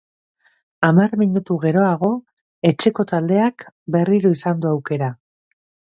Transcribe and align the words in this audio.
Hamar 0.87 1.11
minutu 1.23 1.57
geroago, 1.65 2.09
etxeko 2.71 3.07
taldeak 3.15 3.67
berriro 3.97 4.33
izan 4.39 4.65
du 4.65 4.73
aukera. 4.75 5.15